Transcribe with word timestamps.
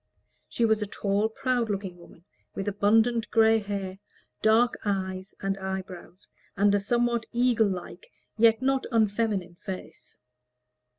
She 0.49 0.65
was 0.65 0.81
a 0.81 0.87
tall, 0.87 1.29
proud 1.29 1.69
looking 1.69 1.99
woman, 1.99 2.25
with 2.55 2.67
abundant 2.67 3.29
gray 3.29 3.59
hair, 3.59 3.99
dark 4.41 4.75
eyes 4.83 5.35
and 5.41 5.59
eyebrows, 5.59 6.27
and 6.57 6.73
a 6.73 6.79
somewhat 6.79 7.27
eagle 7.33 7.67
like 7.69 8.09
yet 8.35 8.63
not 8.63 8.87
unfeminine 8.91 9.53
face. 9.53 10.17